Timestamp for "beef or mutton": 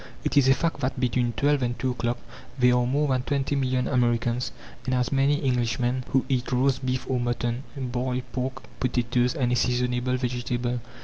6.83-7.61